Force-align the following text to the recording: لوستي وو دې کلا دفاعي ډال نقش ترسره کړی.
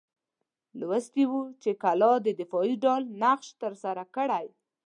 لوستي 0.79 1.23
وو 1.29 1.39
دې 1.61 1.71
کلا 1.83 2.11
دفاعي 2.41 2.73
ډال 2.83 3.03
نقش 3.21 3.47
ترسره 3.61 4.03
کړی. 4.15 4.45